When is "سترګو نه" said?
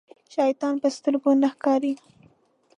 0.97-1.47